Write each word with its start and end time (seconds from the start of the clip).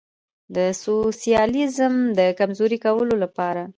د 0.55 0.57
سوسیالیزم 0.83 1.93
د 2.17 2.19
کمزوري 2.39 2.77
کولو 2.85 3.15
لپاره. 3.23 3.63